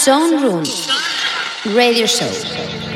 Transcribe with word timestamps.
Sound 0.00 0.40
Room 0.40 0.64
Radio 1.76 2.06
Show. 2.06 2.89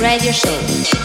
Radio 0.00 0.30
Show. 0.32 0.97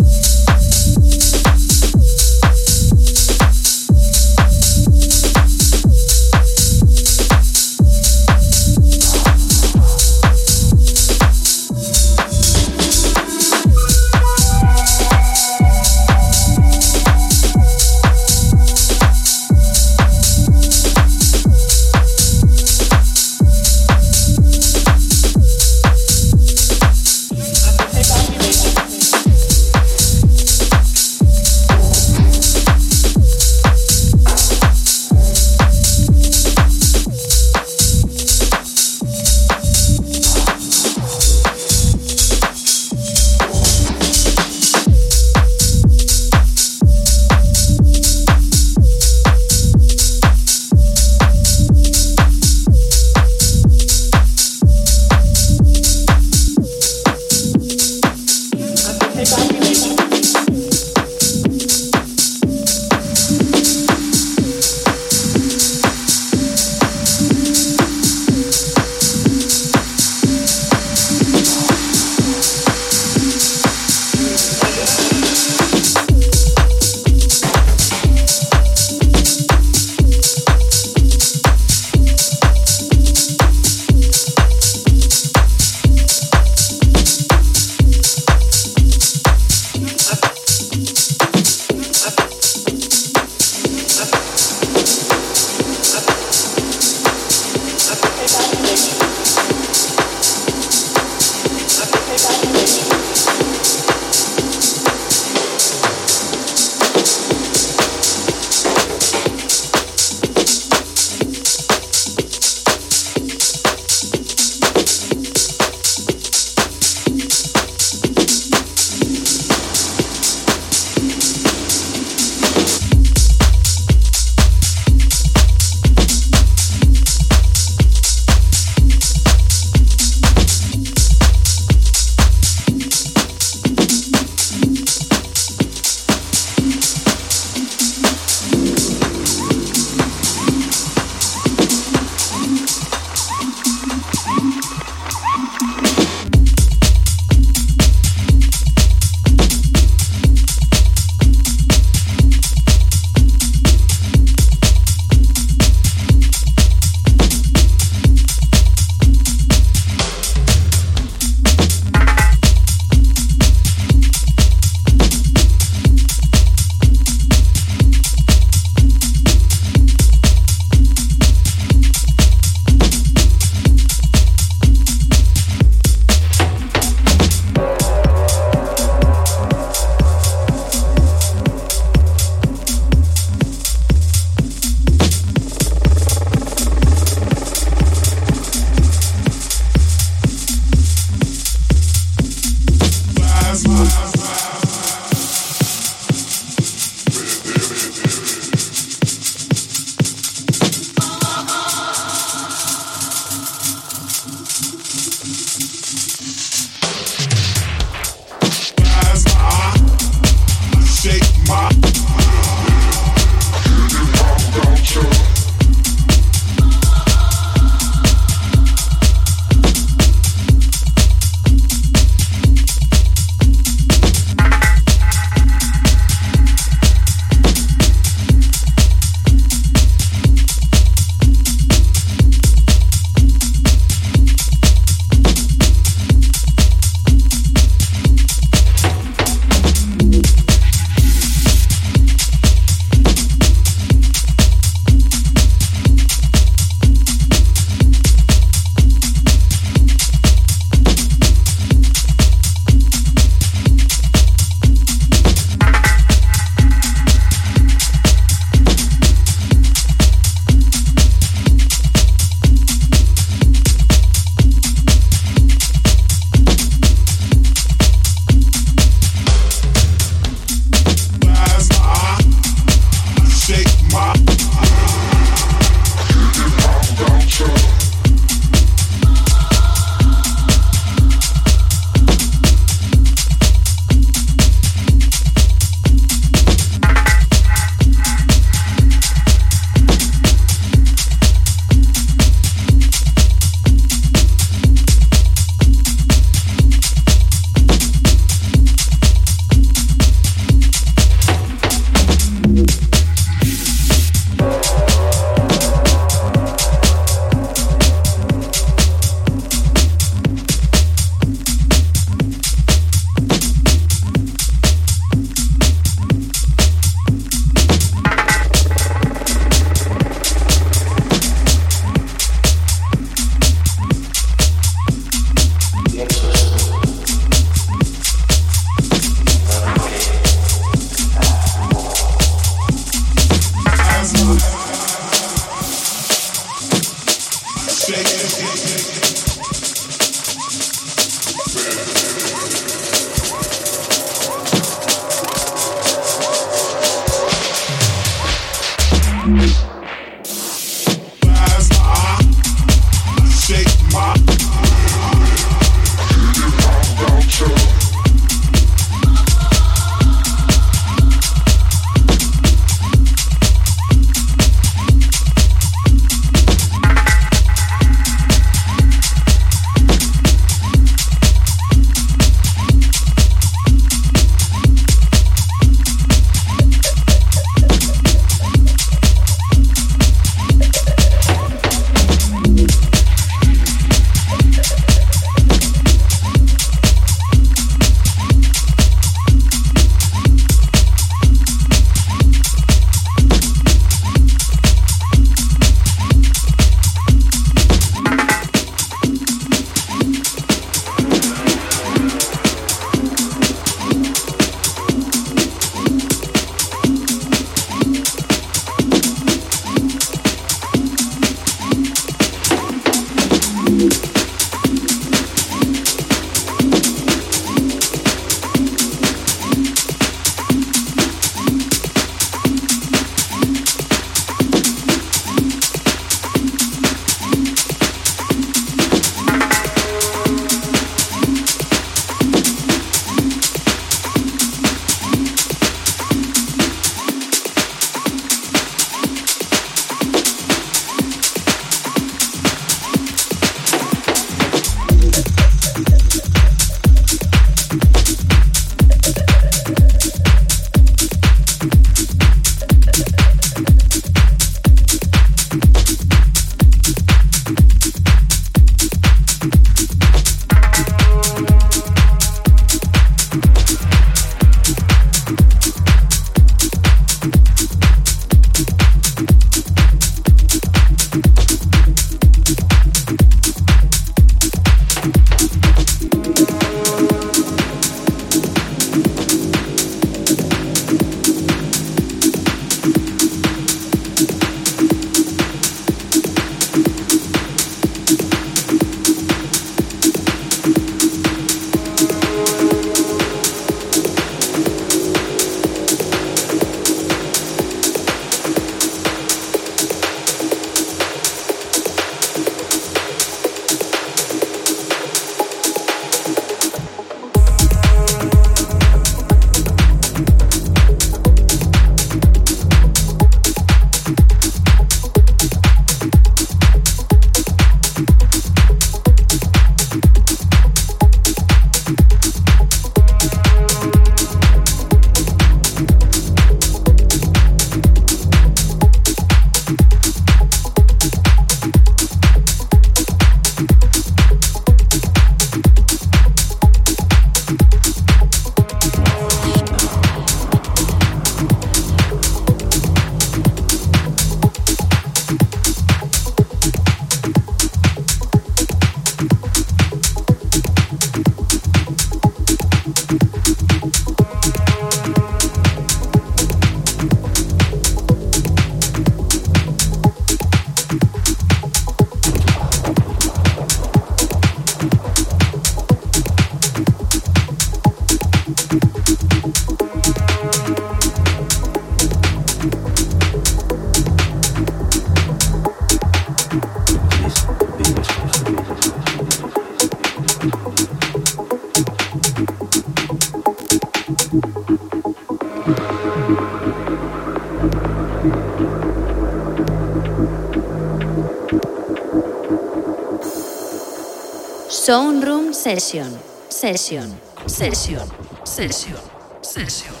Zone 594.91 595.21
Room. 595.21 595.53
Session. 595.53 596.19
Session. 596.49 597.15
Session. 597.47 598.05
Session. 598.43 598.97
Session. 599.41 600.00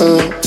Up. 0.00 0.37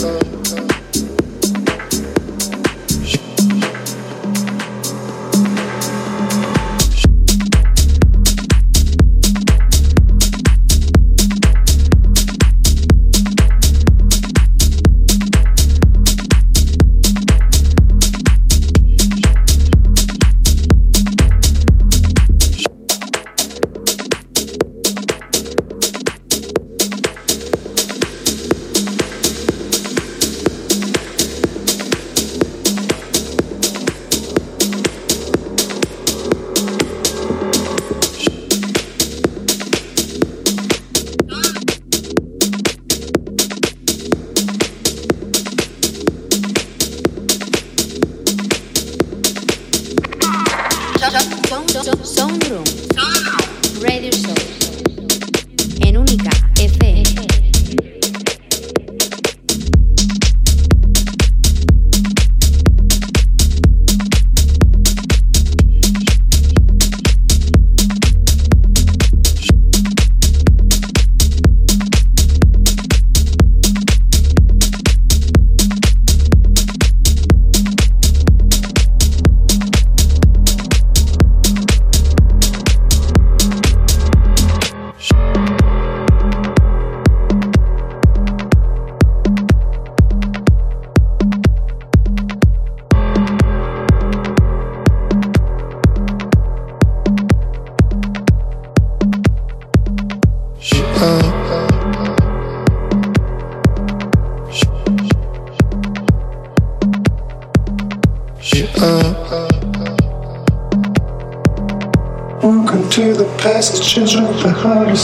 уже 114.12 114.26
вдыхаю 114.26 114.96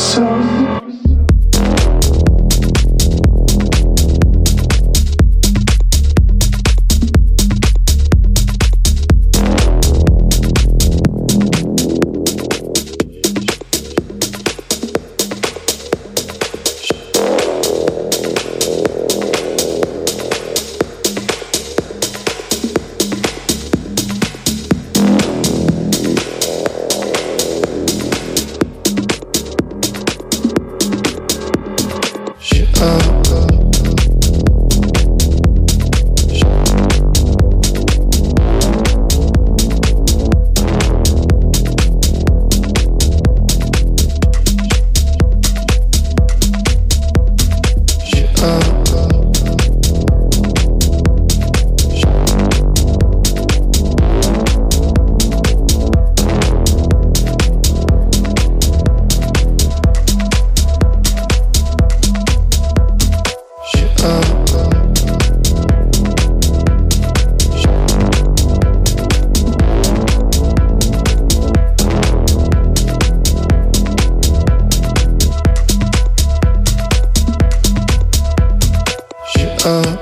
Welcome 79.68 79.98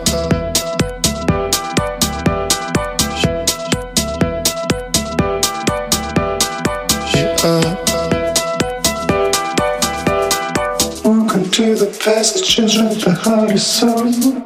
to 11.50 11.74
the 11.74 11.98
passage 12.00 12.48
children. 12.48 12.90
the 13.00 13.12
heart 13.12 13.54
is 13.54 13.66
sorrow. 13.66 14.45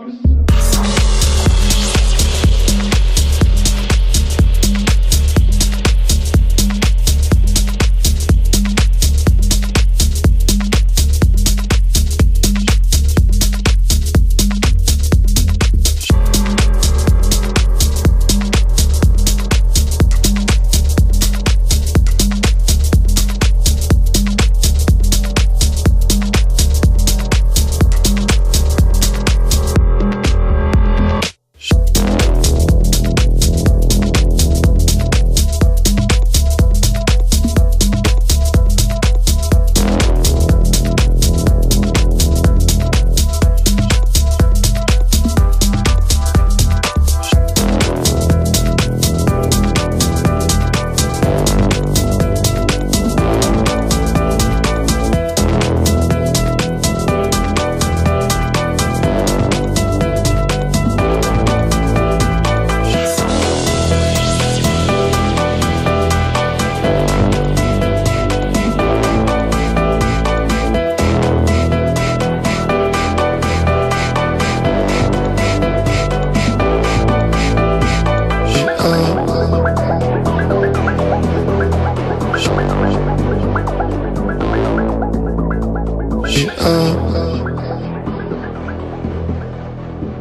Uh, 86.42 86.46
uh, 86.48 87.44
uh. 87.44 88.00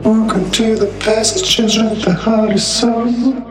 Welcome 0.03 0.51
to 0.51 0.75
the 0.75 0.93
passages 0.99 1.77
of 1.77 2.03
the 2.03 2.13
heart 2.13 2.51
and 2.51 2.61
soul. 2.61 3.48